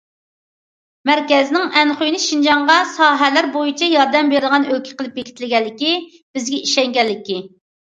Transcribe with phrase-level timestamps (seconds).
[1.09, 7.45] مەركەزنىڭ ئەنخۇينى شىنجاڭغا ساھەلەر بويىچە ياردەم بېرىدىغان ئۆلكە قىلىپ بېكىتكەنلىكى بىزگە ئىشەنگەنلىكى.